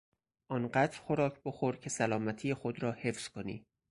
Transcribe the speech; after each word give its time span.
آنقدر 0.51 0.99
خوراک 0.99 1.39
بخور 1.45 1.75
که 1.75 1.89
سلامتی 1.89 2.53
خود 2.53 2.83
را 2.83 2.91
حفظ 2.91 3.27
کنی. 3.27 3.65